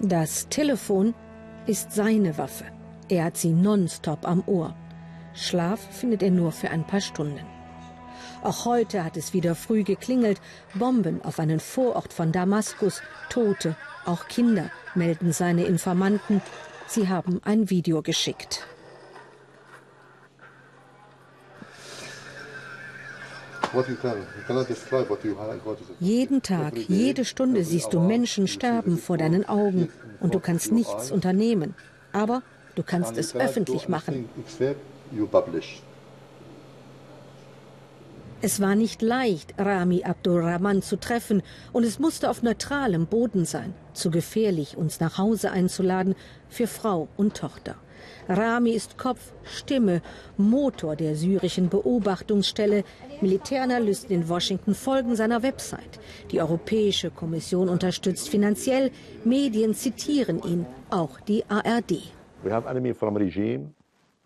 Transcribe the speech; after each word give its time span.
Das 0.00 0.48
Telefon 0.50 1.14
ist 1.66 1.92
seine 1.92 2.36
Waffe. 2.36 2.66
Er 3.08 3.24
hat 3.24 3.38
sie 3.38 3.52
nonstop 3.52 4.28
am 4.28 4.42
Ohr. 4.46 4.76
Schlaf 5.32 5.80
findet 5.90 6.22
er 6.22 6.30
nur 6.30 6.52
für 6.52 6.70
ein 6.70 6.86
paar 6.86 7.00
Stunden. 7.00 7.40
Auch 8.42 8.66
heute 8.66 9.04
hat 9.04 9.16
es 9.16 9.32
wieder 9.32 9.54
früh 9.54 9.84
geklingelt. 9.84 10.40
Bomben 10.74 11.22
auf 11.22 11.38
einen 11.38 11.60
Vorort 11.60 12.12
von 12.12 12.30
Damaskus. 12.30 13.00
Tote, 13.30 13.74
auch 14.04 14.28
Kinder, 14.28 14.70
melden 14.94 15.32
seine 15.32 15.64
Informanten. 15.64 16.42
Sie 16.86 17.08
haben 17.08 17.40
ein 17.44 17.70
Video 17.70 18.02
geschickt. 18.02 18.66
Jeden 26.00 26.42
Tag, 26.42 26.76
jede 26.88 27.24
Stunde 27.24 27.64
siehst 27.64 27.92
du 27.92 28.00
Menschen 28.00 28.48
sterben 28.48 28.98
vor 28.98 29.18
deinen 29.18 29.48
Augen 29.48 29.88
und 30.20 30.34
du 30.34 30.40
kannst 30.40 30.72
nichts 30.72 31.10
unternehmen. 31.10 31.74
Aber 32.12 32.42
du 32.74 32.82
kannst 32.82 33.16
es 33.16 33.34
öffentlich 33.34 33.88
machen. 33.88 34.28
Es 38.42 38.60
war 38.60 38.74
nicht 38.74 39.00
leicht, 39.00 39.54
Rami 39.58 40.04
Abdurrahman 40.04 40.82
zu 40.82 40.96
treffen, 40.96 41.42
und 41.72 41.84
es 41.84 41.98
musste 41.98 42.28
auf 42.28 42.42
neutralem 42.42 43.06
Boden 43.06 43.46
sein, 43.46 43.72
zu 43.94 44.10
gefährlich, 44.10 44.76
uns 44.76 45.00
nach 45.00 45.16
Hause 45.16 45.50
einzuladen, 45.50 46.14
für 46.48 46.66
Frau 46.66 47.08
und 47.16 47.34
Tochter. 47.34 47.76
Rami 48.28 48.72
ist 48.72 48.98
Kopf, 48.98 49.32
Stimme, 49.44 50.02
Motor 50.36 50.96
der 50.96 51.16
syrischen 51.16 51.68
Beobachtungsstelle. 51.68 52.84
Militäranalysten 53.20 54.14
in 54.14 54.28
Washington 54.28 54.74
folgen 54.74 55.16
seiner 55.16 55.42
Website. 55.42 55.98
Die 56.30 56.40
Europäische 56.40 57.10
Kommission 57.10 57.68
unterstützt 57.68 58.28
finanziell. 58.28 58.90
Medien 59.24 59.74
zitieren 59.74 60.42
ihn, 60.42 60.66
auch 60.90 61.20
die 61.20 61.44
ARD. 61.48 62.12
We 62.42 62.52
have 62.52 62.68
enemy 62.68 62.92
from 62.92 63.16
regime 63.16 63.72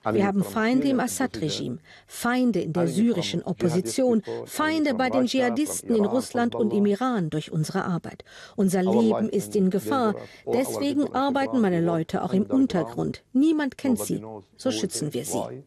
wir 0.02 0.26
haben 0.26 0.42
Feinde 0.42 0.88
im 0.88 1.00
Assad-Regime, 1.00 1.78
Feinde 2.06 2.60
in 2.60 2.72
der 2.72 2.88
syrischen 2.88 3.42
Opposition, 3.42 4.22
Feinde 4.46 4.94
bei 4.94 5.10
den 5.10 5.26
Dschihadisten 5.26 5.94
in 5.94 6.06
Russland 6.06 6.54
und 6.54 6.72
im 6.72 6.86
Iran 6.86 7.28
durch 7.28 7.52
unsere 7.52 7.84
Arbeit. 7.84 8.24
Unser 8.56 8.82
Leben 8.82 9.28
ist 9.28 9.54
in 9.56 9.68
Gefahr. 9.68 10.14
Deswegen 10.46 11.14
arbeiten 11.14 11.60
meine 11.60 11.80
Leute 11.80 12.22
auch 12.22 12.32
im 12.32 12.44
Untergrund. 12.44 13.22
Niemand 13.32 13.76
kennt 13.76 13.98
sie. 14.00 14.22
So 14.56 14.70
schützen 14.70 15.12
wir 15.12 15.24
sie. 15.24 15.64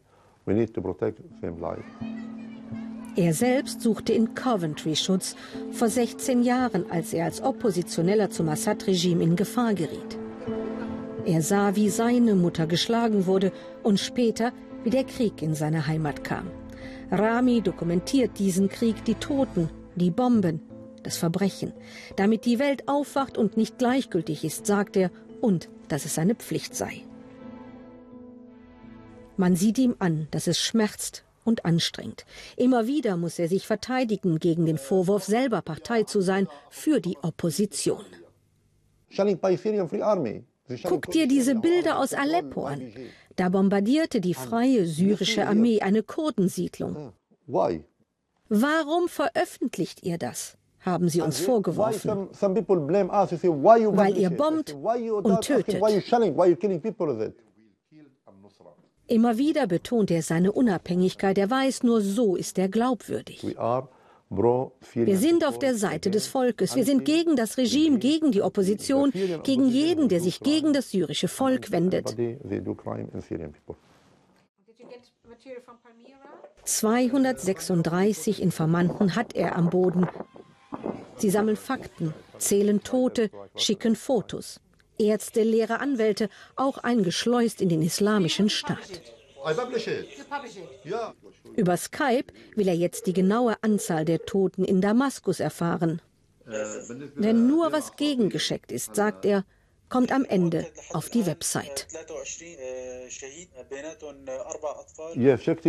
Er 3.16 3.32
selbst 3.32 3.80
suchte 3.80 4.12
in 4.12 4.34
Coventry 4.34 4.96
Schutz 4.96 5.36
vor 5.70 5.88
16 5.88 6.42
Jahren, 6.42 6.90
als 6.90 7.14
er 7.14 7.26
als 7.26 7.40
Oppositioneller 7.40 8.30
zum 8.30 8.48
Assad-Regime 8.48 9.22
in 9.22 9.36
Gefahr 9.36 9.74
geriet. 9.74 10.18
Er 11.26 11.40
sah, 11.40 11.74
wie 11.74 11.88
seine 11.88 12.34
Mutter 12.34 12.66
geschlagen 12.66 13.26
wurde 13.26 13.52
und 13.82 13.98
später, 13.98 14.52
wie 14.82 14.90
der 14.90 15.04
Krieg 15.04 15.40
in 15.40 15.54
seine 15.54 15.86
Heimat 15.86 16.22
kam. 16.22 16.50
Rami 17.10 17.62
dokumentiert 17.62 18.38
diesen 18.38 18.68
Krieg, 18.68 19.04
die 19.04 19.14
Toten, 19.14 19.70
die 19.94 20.10
Bomben, 20.10 20.60
das 21.02 21.16
Verbrechen, 21.16 21.72
damit 22.16 22.44
die 22.44 22.58
Welt 22.58 22.88
aufwacht 22.88 23.38
und 23.38 23.56
nicht 23.56 23.78
gleichgültig 23.78 24.44
ist, 24.44 24.66
sagt 24.66 24.96
er, 24.96 25.10
und 25.40 25.70
dass 25.88 26.04
es 26.04 26.14
seine 26.14 26.34
Pflicht 26.34 26.74
sei. 26.74 27.02
Man 29.36 29.56
sieht 29.56 29.78
ihm 29.78 29.96
an, 29.98 30.28
dass 30.30 30.46
es 30.46 30.60
schmerzt 30.60 31.24
und 31.44 31.64
anstrengt. 31.64 32.24
Immer 32.56 32.86
wieder 32.86 33.16
muss 33.16 33.38
er 33.38 33.48
sich 33.48 33.66
verteidigen 33.66 34.38
gegen 34.38 34.66
den 34.66 34.78
Vorwurf, 34.78 35.24
selber 35.24 35.62
Partei 35.62 36.04
zu 36.04 36.20
sein 36.20 36.48
für 36.70 37.00
die 37.00 37.16
Opposition. 37.22 38.04
Guck 40.84 41.10
dir 41.10 41.26
diese 41.28 41.54
Bilder 41.54 41.98
aus 41.98 42.14
Aleppo 42.14 42.64
an. 42.66 42.92
Da 43.36 43.48
bombardierte 43.48 44.20
die 44.20 44.34
freie 44.34 44.86
syrische 44.86 45.46
Armee 45.46 45.80
eine 45.80 46.02
Kurdensiedlung. 46.02 47.12
Warum 48.48 49.08
veröffentlicht 49.08 50.02
ihr 50.02 50.18
das? 50.18 50.56
haben 50.84 51.08
sie 51.08 51.20
uns 51.20 51.40
vorgeworfen. 51.40 52.28
Weil 52.36 54.16
ihr 54.16 54.30
bombt 54.30 54.74
und 54.74 55.40
tötet. 55.40 55.80
Immer 59.06 59.36
wieder 59.36 59.66
betont 59.66 60.10
er 60.10 60.22
seine 60.22 60.52
Unabhängigkeit. 60.52 61.36
Er 61.38 61.50
weiß, 61.50 61.82
nur 61.82 62.00
so 62.00 62.36
ist 62.36 62.58
er 62.58 62.68
glaubwürdig. 62.68 63.44
Wir 64.30 65.18
sind 65.18 65.46
auf 65.46 65.58
der 65.58 65.74
Seite 65.74 66.10
des 66.10 66.26
Volkes. 66.26 66.74
Wir 66.74 66.84
sind 66.84 67.04
gegen 67.04 67.36
das 67.36 67.56
Regime, 67.56 67.98
gegen 67.98 68.32
die 68.32 68.42
Opposition, 68.42 69.12
gegen 69.42 69.68
jeden, 69.68 70.08
der 70.08 70.20
sich 70.20 70.40
gegen 70.40 70.72
das 70.72 70.90
syrische 70.90 71.28
Volk 71.28 71.70
wendet. 71.70 72.16
236 76.64 78.42
Informanten 78.42 79.14
hat 79.14 79.36
er 79.36 79.56
am 79.56 79.70
Boden. 79.70 80.08
Sie 81.16 81.30
sammeln 81.30 81.56
Fakten, 81.56 82.14
zählen 82.38 82.82
Tote, 82.82 83.30
schicken 83.56 83.94
Fotos. 83.94 84.60
Ärzte, 84.98 85.42
Lehrer, 85.42 85.80
Anwälte, 85.80 86.28
auch 86.56 86.78
eingeschleust 86.78 87.60
in 87.60 87.68
den 87.68 87.82
islamischen 87.82 88.48
Staat. 88.48 89.02
Über 91.56 91.76
Skype 91.76 92.32
will 92.54 92.68
er 92.68 92.74
jetzt 92.74 93.06
die 93.06 93.12
genaue 93.12 93.56
Anzahl 93.62 94.04
der 94.04 94.24
Toten 94.24 94.64
in 94.64 94.80
Damaskus 94.80 95.40
erfahren. 95.40 96.00
Wenn 96.46 97.46
nur 97.46 97.72
was 97.72 97.96
gegengescheckt 97.96 98.72
ist, 98.72 98.94
sagt 98.94 99.24
er, 99.24 99.44
kommt 99.88 100.12
am 100.12 100.24
Ende 100.24 100.66
auf 100.92 101.08
die 101.08 101.26
Website. 101.26 101.86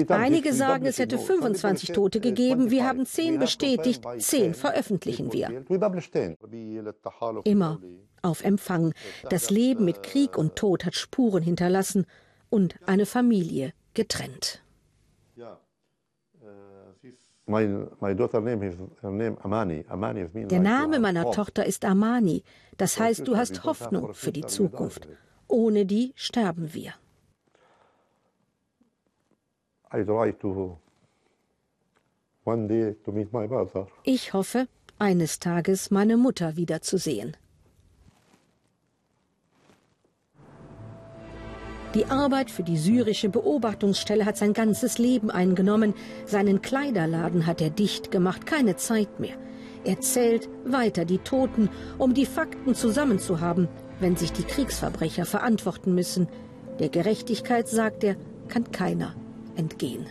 Einige 0.10 0.54
sagen, 0.54 0.86
es 0.86 1.00
hätte 1.00 1.20
25 1.20 1.92
Tote 1.92 2.20
gegeben. 2.20 2.72
Wir 2.72 2.86
haben 2.86 3.06
10 3.06 3.40
bestätigt, 3.40 4.04
10 4.18 4.54
veröffentlichen 4.54 5.32
wir. 5.32 5.66
Immer 7.44 7.80
auf 8.22 8.44
Empfang. 8.44 8.94
Das 9.30 9.50
Leben 9.50 9.86
mit 9.86 10.02
Krieg 10.02 10.38
und 10.38 10.56
Tod 10.56 10.86
hat 10.86 10.96
Spuren 10.96 11.44
hinterlassen 11.44 12.06
und 12.56 12.70
eine 12.86 13.06
Familie 13.06 13.74
getrennt. 13.94 14.64
Der 20.56 20.60
Name 20.76 21.00
meiner 21.00 21.32
Tochter 21.32 21.66
ist 21.66 21.84
Amani. 21.84 22.44
Das 22.78 22.98
heißt, 22.98 23.28
du 23.28 23.36
hast 23.36 23.66
Hoffnung 23.66 24.14
für 24.14 24.32
die 24.32 24.46
Zukunft. 24.46 25.08
Ohne 25.48 25.86
die 25.86 26.14
sterben 26.16 26.74
wir. 26.74 26.94
Ich 34.04 34.34
hoffe, 34.34 34.68
eines 34.98 35.40
Tages 35.40 35.92
meine 35.92 36.18
Mutter 36.18 36.56
wiederzusehen. 36.56 37.36
Die 41.96 42.06
Arbeit 42.08 42.52
für 42.52 42.64
die 42.64 42.76
syrische 42.76 43.30
Beobachtungsstelle 43.30 44.26
hat 44.26 44.36
sein 44.36 44.52
ganzes 44.52 44.98
Leben 44.98 45.32
eingenommen. 45.32 45.94
Seinen 46.26 46.62
Kleiderladen 46.62 47.46
hat 47.46 47.62
er 47.62 47.70
dicht 47.70 48.12
gemacht, 48.12 48.46
keine 48.46 48.76
Zeit 48.76 49.22
mehr. 49.22 49.36
Er 49.86 50.02
zählt 50.02 50.50
weiter 50.66 51.06
die 51.06 51.20
Toten, 51.20 51.70
um 51.98 52.14
die 52.14 52.26
Fakten 52.26 52.76
zusammenzuhaben, 52.76 53.70
wenn 54.02 54.18
sich 54.18 54.34
die 54.34 54.44
Kriegsverbrecher 54.44 55.26
verantworten 55.26 55.96
müssen. 55.96 56.28
Der 56.80 56.90
Gerechtigkeit, 56.90 57.70
sagt 57.70 58.04
er, 58.04 58.18
kann 58.50 58.72
keiner 58.72 59.16
entgehen. 59.56 60.06